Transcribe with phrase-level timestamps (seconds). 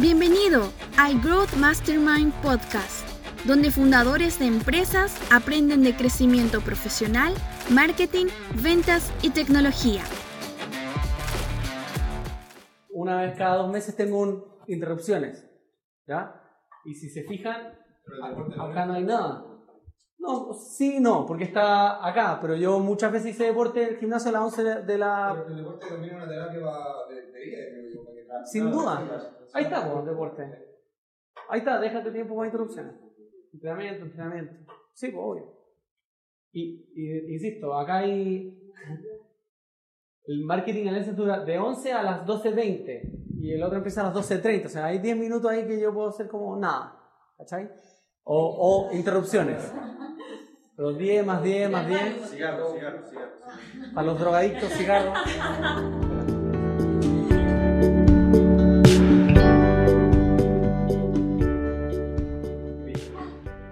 [0.00, 0.62] Bienvenido
[0.98, 3.06] al Growth Mastermind Podcast,
[3.46, 7.34] donde fundadores de empresas aprenden de crecimiento profesional,
[7.70, 8.26] marketing,
[8.62, 10.02] ventas y tecnología.
[12.90, 15.46] Una vez cada dos meses tengo un, interrupciones,
[16.06, 16.40] ¿ya?
[16.84, 17.72] Y si se fijan,
[18.60, 19.44] acá no hay nada.
[20.18, 24.28] No, sí, no, porque está acá, pero yo muchas veces hice deporte en el gimnasio
[24.28, 25.32] a las 11 de- de la...
[25.34, 27.89] Pero el deporte combina una terapia pa- de, de
[28.44, 29.36] Sin duda.
[29.52, 30.42] Ahí está, pues, deporte.
[31.48, 32.94] Ahí está, déjate tiempo para interrupciones.
[33.52, 34.72] Entrenamiento, entrenamiento.
[34.94, 35.60] Sí, pues, obvio.
[36.52, 38.56] Y, y- insisto, acá hay.
[40.26, 44.14] El marketing en dura de 11 a las 12.20 y el otro empieza a las
[44.14, 44.66] 12.30.
[44.66, 46.96] O sea, hay 10 minutos ahí que yo puedo hacer como nada.
[47.38, 47.68] ¿Cachai?
[48.22, 49.72] O, o interrupciones.
[50.76, 52.30] Pero 10 más 10 más 10.
[52.30, 53.32] Cigarro, cigarro, cigarro.
[53.94, 55.18] Para los drogadictos, cigarros.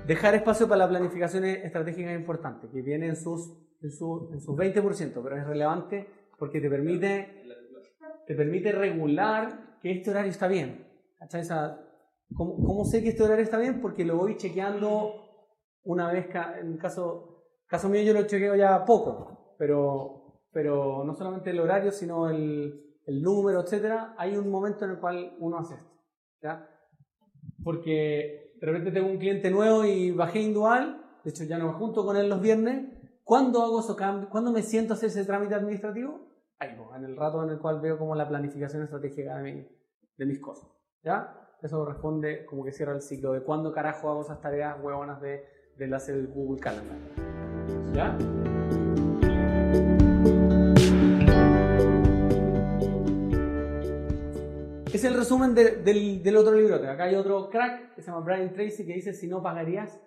[0.08, 4.40] Dejar espacio para la planificación estratégica es importante, que viene en sus, en su, en
[4.40, 7.44] sus 20%, pero es relevante porque te permite,
[8.26, 10.88] te permite regular que este horario está bien.
[12.34, 13.82] ¿cómo, cómo sé que este horario está bien?
[13.82, 15.12] Porque lo voy chequeando
[15.82, 21.50] una vez, en caso, caso mío yo lo chequeo ya poco, pero, pero no solamente
[21.50, 24.14] el horario, sino el, el número, etcétera.
[24.16, 25.92] Hay un momento en el cual uno hace esto.
[26.40, 26.66] ¿ya?
[27.62, 31.72] Porque de repente tengo un cliente nuevo y bajé Indual, de hecho ya no me
[31.74, 32.86] junto con él los viernes.
[33.24, 34.30] ¿Cuándo hago cambios?
[34.30, 36.20] ¿Cuándo me siento a hacer ese trámite administrativo?
[36.58, 39.68] Ahí, pues, en el rato en el cual veo como la planificación estratégica de, mi-
[40.16, 40.68] de mis cosas.
[41.04, 41.34] ¿Ya?
[41.62, 45.44] Eso responde como que cierra el ciclo de cuándo carajo hago esas tareas huevonas de,
[45.76, 46.96] del hacer el Google Calendar.
[47.92, 48.16] ¿Ya?
[54.98, 56.74] Es el resumen de- del, del otro libro.
[56.76, 60.00] Acá hay otro crack que se llama Brian Tracy que dice si no pagarías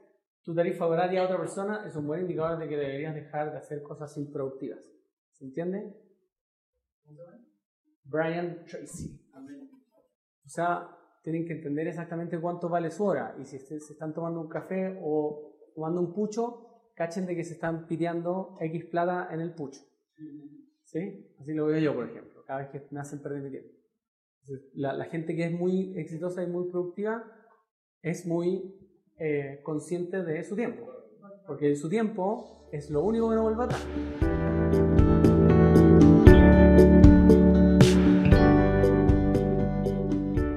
[0.43, 3.57] tu tarifa horaria a otra persona es un buen indicador de que deberías dejar de
[3.59, 4.79] hacer cosas improductivas.
[5.31, 5.95] ¿Se entiende?
[8.03, 9.17] Brian Tracy.
[10.45, 10.89] O sea,
[11.23, 13.35] tienen que entender exactamente cuánto vale su hora.
[13.39, 17.43] Y si se, se están tomando un café o tomando un pucho, cachen de que
[17.45, 19.79] se están piteando X plata en el pucho.
[20.83, 21.33] ¿Sí?
[21.39, 23.69] Así lo veo yo, por ejemplo, cada vez que me hacen perder mi tiempo.
[24.73, 27.23] La gente que es muy exitosa y muy productiva
[28.01, 28.75] es muy
[29.19, 30.87] eh, consciente de su tiempo.
[31.45, 33.85] Porque su tiempo es lo único que no vuelve atrás.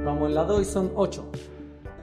[0.04, 1.30] Vamos en la 2 y son 8.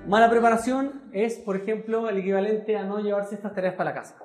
[0.08, 4.18] Mala preparación es, por ejemplo, el equivalente a no llevarse estas tareas para la casa.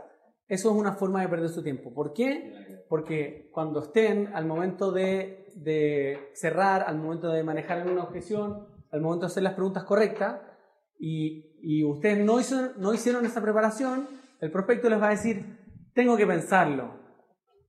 [0.49, 1.95] Eso es una forma de perder su tiempo.
[1.95, 2.85] ¿Por qué?
[2.89, 9.01] Porque cuando estén al momento de, de cerrar, al momento de manejar una objeción, al
[9.01, 10.41] momento de hacer las preguntas correctas,
[10.99, 14.09] y, y ustedes no, hizo- no hicieron esa preparación,
[14.41, 15.59] el prospecto les va a decir,
[15.95, 17.01] tengo que pensarlo,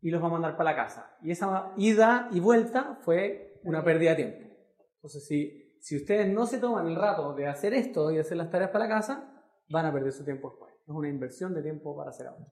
[0.01, 1.17] y los va a mandar para la casa.
[1.21, 4.55] Y esa ida y vuelta fue una pérdida de tiempo.
[4.95, 8.49] Entonces, si, si ustedes no se toman el rato de hacer esto y hacer las
[8.51, 9.33] tareas para la casa,
[9.69, 10.73] van a perder su tiempo después.
[10.73, 12.45] Es una inversión de tiempo para hacer ahora.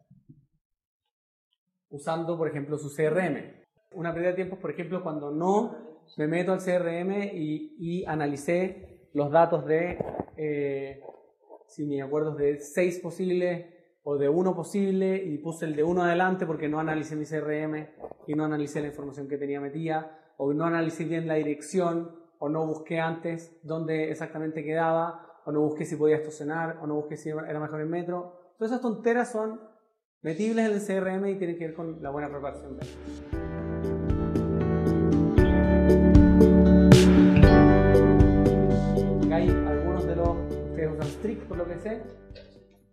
[1.89, 3.64] Usando, por ejemplo, su CRM.
[3.95, 5.75] Una pérdida de tiempo por ejemplo, cuando no
[6.17, 9.97] me meto al CRM y, y analicé los datos de,
[10.37, 11.01] eh,
[11.67, 13.65] si me acuerdo, de seis posibles
[14.03, 17.87] o de uno posible y puse el de uno adelante porque no analicé mi CRM
[18.27, 22.49] y no analicé la información que tenía metida o no analicé bien la dirección o
[22.49, 27.17] no busqué antes dónde exactamente quedaba o no busqué si podía estacionar o no busqué
[27.17, 28.53] si era mejor el metro.
[28.57, 29.61] Todas esas tonteras son
[30.21, 32.77] metibles en el CRM y tienen que ver con la buena preparación
[41.47, 42.01] por lo que sé,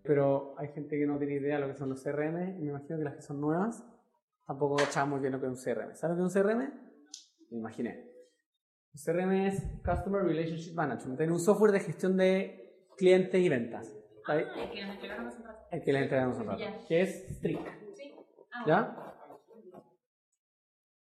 [0.02, 2.70] pero hay gente que no tiene idea de lo que son los CRM y me
[2.70, 3.84] imagino que las que son nuevas
[4.46, 5.94] tampoco cachamos muy bien lo que es un CRM.
[5.94, 6.58] ¿Sabes lo que es un CRM?
[7.50, 8.10] Me imaginé.
[8.94, 11.18] Un CRM es Customer Relationship Management.
[11.18, 13.96] Tiene un software de gestión de clientes y ventas.
[14.26, 14.46] ¿sabes?
[14.56, 15.66] El que nos entregaron hace un rato.
[15.70, 16.38] El que le entregamos.
[16.88, 17.66] Que es Strict.
[17.94, 18.14] Sí.
[18.52, 18.96] Ah, ¿Ya?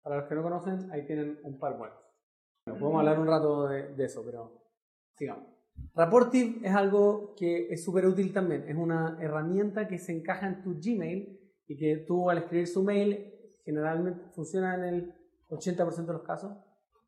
[0.02, 1.98] Para los que no conocen, ahí tienen un par buenos.
[2.66, 4.64] Bueno, podemos hablar un rato de, de eso, pero
[5.16, 5.51] sigamos.
[5.94, 8.64] Rapportive es algo que es súper útil también.
[8.68, 12.84] Es una herramienta que se encaja en tu Gmail y que tú al escribir su
[12.84, 13.34] mail
[13.66, 15.16] generalmente funciona en el
[15.50, 16.52] 80% de los casos,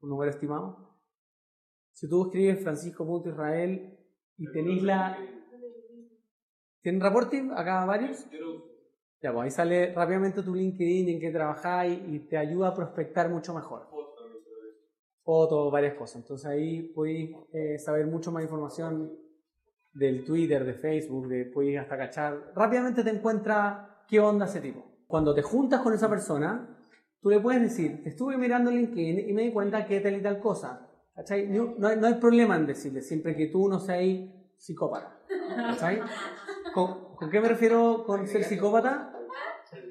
[0.01, 0.98] un número estimado.
[1.92, 3.98] Si tú escribes francisco.israel
[4.38, 5.18] y tenéis la...
[6.81, 8.27] ¿Tienen Rapportive acá varios?
[9.21, 13.30] Ya, pues ahí sale rápidamente tu LinkedIn, en qué trabajáis y te ayuda a prospectar
[13.30, 13.88] mucho mejor.
[15.23, 16.17] Fotos, varias cosas.
[16.17, 19.11] Entonces ahí podéis eh, saber mucho más información
[19.93, 22.51] del Twitter, de Facebook, de podéis hasta cachar.
[22.55, 24.83] Rápidamente te encuentras qué onda ese tipo.
[25.07, 26.77] Cuando te juntas con esa persona,
[27.21, 30.39] tú le puedes decir, estuve mirando LinkedIn y me di cuenta que tal y tal
[30.39, 30.89] cosa.
[31.15, 31.47] ¿Cachai?
[31.47, 35.19] No, no hay, no hay problema en decirle, siempre que tú no seas psicópata.
[35.55, 36.01] ¿Cachai?
[36.73, 39.13] ¿Con, con qué me refiero con ser psicópata?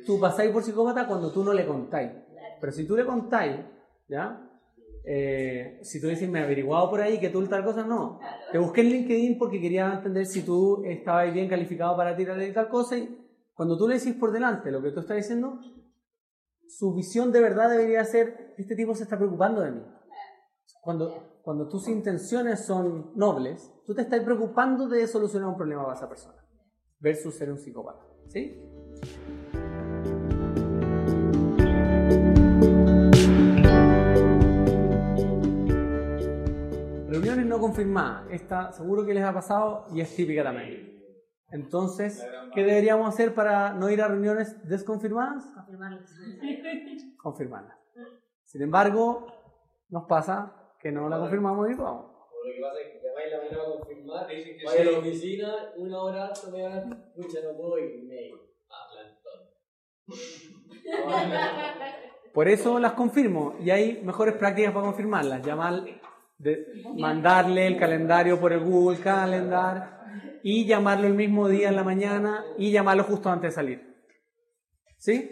[0.04, 2.10] Tú pasáis por psicópata cuando tú no le contáis.
[2.60, 3.56] Pero si tú le contáis,
[4.08, 4.51] ¿ya?
[5.04, 8.20] Eh, si tú dices, me he averiguado por ahí que tú tal cosa, no.
[8.50, 12.68] Te busqué en LinkedIn porque quería entender si tú estabas bien calificado para tirar tal
[12.68, 13.18] cosa y
[13.54, 15.58] cuando tú le decís por delante lo que tú estás diciendo,
[16.66, 19.82] su visión de verdad debería ser, este tipo se está preocupando de mí.
[20.80, 25.96] Cuando, cuando tus intenciones son nobles, tú te estás preocupando de solucionar un problema para
[25.96, 26.38] esa persona,
[26.98, 28.04] versus ser un psicópata.
[28.28, 28.71] ¿Sí?
[37.52, 38.26] No confirmadas.
[38.30, 40.90] Esta seguro que les ha pasado y es típica también.
[41.50, 45.44] Entonces, ¿qué deberíamos hacer para no ir a reuniones desconfirmadas?
[47.22, 47.78] Confirmarlas.
[48.44, 49.26] Sin embargo,
[49.90, 52.10] nos pasa que no la confirmamos y vamos.
[52.44, 54.80] Lo que pasa es que te vas la mañana a confirmar, Te dicen que vas
[54.80, 58.08] a la oficina, una hora antes me van, pucha, no puedo ir,
[58.90, 59.40] plantón.
[62.32, 65.46] Por eso las confirmo y hay mejores prácticas para confirmarlas.
[65.46, 65.84] Llamar,
[66.42, 71.84] de- mandarle el calendario por el Google Calendar y llamarlo el mismo día en la
[71.84, 73.94] mañana y llamarlo justo antes de salir.
[74.98, 75.30] ¿Sí?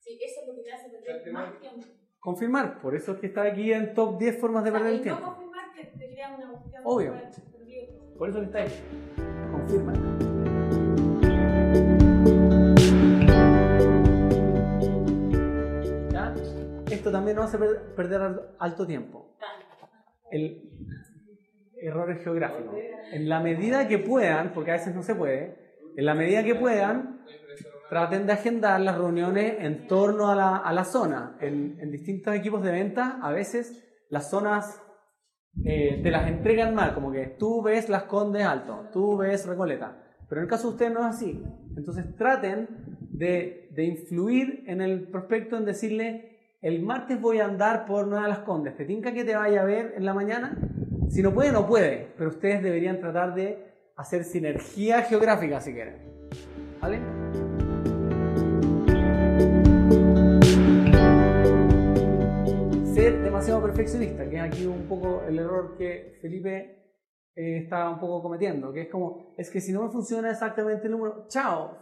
[0.00, 1.86] Sí, eso es lo que te hace perder más tiempo.
[2.20, 2.80] Confirmar.
[2.80, 5.22] Por eso es que está aquí en top 10 formas de perder el no tiempo.
[5.24, 7.14] confirmar te, te crea una cuestión Obvio.
[8.18, 8.70] Por eso que está ahí.
[9.50, 9.92] Confirma.
[16.12, 16.34] ¿Ya?
[16.90, 19.36] Esto también nos hace per- perder al- alto tiempo.
[21.80, 22.74] Errores geográficos.
[23.12, 25.56] En la medida que puedan, porque a veces no se puede,
[25.96, 27.20] en la medida que puedan,
[27.88, 31.36] traten de agendar las reuniones en torno a la, zona.
[31.40, 34.80] En, en distintos equipos de venta, a veces las zonas
[35.62, 40.00] eh, te las entregan mal, como que tú ves Las Condes alto, tú ves Recoleta.
[40.28, 41.42] Pero en el caso de ustedes no es así.
[41.76, 42.68] Entonces traten
[43.00, 46.33] de, de influir en el prospecto en decirle,
[46.64, 49.64] el martes voy a andar por Nueva Las Condes, ¿te tinca que te vaya a
[49.66, 50.56] ver en la mañana?
[51.10, 53.58] Si no puede, no puede, pero ustedes deberían tratar de
[53.96, 55.96] hacer sinergia geográfica si quieren.
[56.80, 57.00] ¿Vale?
[62.94, 66.94] Ser demasiado perfeccionista, que es aquí un poco el error que Felipe
[67.36, 70.86] eh, está un poco cometiendo, que es como, es que si no me funciona exactamente
[70.86, 71.76] el número, chao,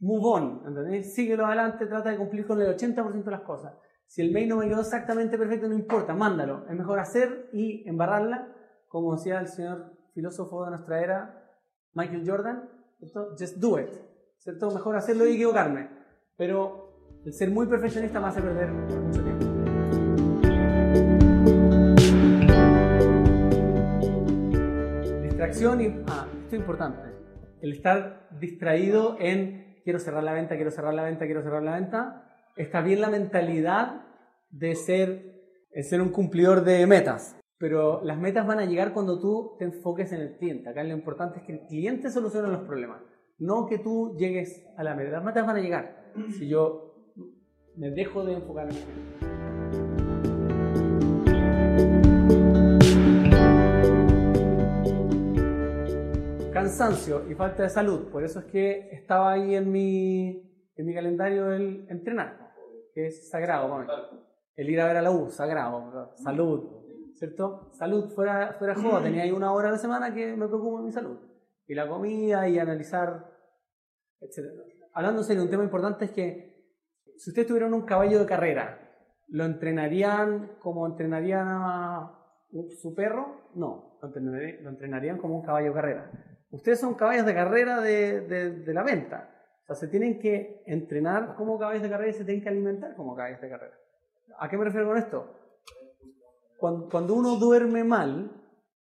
[0.00, 1.14] move on, ¿entendés?
[1.14, 3.72] Síguelo adelante, trata de cumplir con el 80% de las cosas.
[4.06, 6.66] Si el mail no me quedó exactamente perfecto, no importa, mándalo.
[6.68, 8.54] Es mejor hacer y embarrarla,
[8.88, 11.50] como decía el señor filósofo de nuestra era,
[11.94, 13.30] Michael Jordan, ¿cierto?
[13.38, 13.90] Just do it,
[14.38, 14.70] ¿cierto?
[14.70, 15.90] Mejor hacerlo y equivocarme.
[16.36, 19.44] Pero el ser muy perfeccionista me hace perder mucho tiempo.
[25.22, 26.04] Distracción y...
[26.06, 27.02] Ah, esto es importante.
[27.60, 31.74] El estar distraído en quiero cerrar la venta, quiero cerrar la venta, quiero cerrar la
[31.74, 32.20] venta.
[32.56, 34.06] Está bien la mentalidad
[34.48, 35.42] de ser,
[35.72, 37.36] de ser un cumplidor de metas.
[37.58, 40.68] Pero las metas van a llegar cuando tú te enfoques en el cliente.
[40.68, 43.02] Acá lo importante es que el cliente solucione los problemas.
[43.38, 45.10] No que tú llegues a la meta.
[45.10, 46.12] Las metas van a llegar.
[46.38, 46.94] Si yo
[47.76, 49.34] me dejo de enfocar en el cliente.
[56.52, 58.12] Cansancio y falta de salud.
[58.12, 60.40] Por eso es que estaba ahí en mi,
[60.76, 62.43] en mi calendario el entrenar,
[62.94, 63.84] que es sagrado.
[64.56, 66.14] El ir a ver a la U, sagrado.
[66.16, 66.84] Salud,
[67.14, 67.70] ¿cierto?
[67.72, 69.02] Salud, fuera, fuera de juego.
[69.02, 71.18] Tenía ahí una hora a la semana que me preocupo de mi salud.
[71.66, 73.30] Y la comida y analizar,
[74.20, 74.44] etc.
[74.92, 76.54] Hablando en serio, un tema importante es que
[77.16, 78.78] si ustedes tuvieran un caballo de carrera,
[79.28, 82.20] ¿lo entrenarían como entrenarían a
[82.80, 83.50] su perro?
[83.54, 86.10] No, lo entrenarían, lo entrenarían como un caballo de carrera.
[86.50, 89.28] Ustedes son caballos de carrera de, de, de, la venta.
[89.64, 92.94] O sea, se tienen que entrenar como caballos de carrera y se tienen que alimentar
[92.94, 93.74] como caballos de carrera.
[94.38, 95.26] ¿A qué me refiero con esto?
[96.58, 98.30] Cuando, cuando uno duerme mal,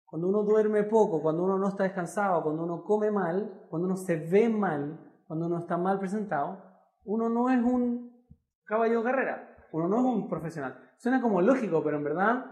[0.05, 3.97] cuando uno duerme poco, cuando uno no está descansado, cuando uno come mal, cuando uno
[3.97, 6.63] se ve mal, cuando uno está mal presentado,
[7.05, 8.25] uno no es un
[8.65, 10.79] caballo de carrera, uno no es un profesional.
[10.97, 12.45] Suena como lógico, pero en verdad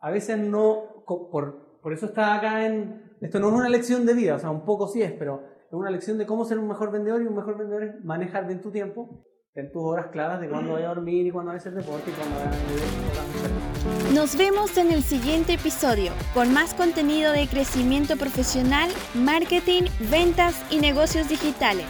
[0.00, 4.14] a veces no, por, por eso está acá en, esto no es una lección de
[4.14, 6.68] vida, o sea, un poco sí es, pero es una lección de cómo ser un
[6.68, 9.24] mejor vendedor y un mejor vendedor es manejar bien tu tiempo
[9.54, 12.10] ten tus horas claras de cuándo vaya a dormir y cuándo vaya a hacer deporte
[12.10, 14.14] y cuándo vaya a.
[14.14, 20.78] Nos vemos en el siguiente episodio con más contenido de crecimiento profesional, marketing, ventas y
[20.78, 21.86] negocios digitales.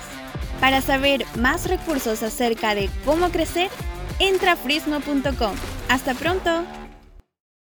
[0.61, 3.71] Para saber más recursos acerca de cómo crecer,
[4.19, 5.55] entra a frisno.com.
[5.89, 6.65] Hasta pronto.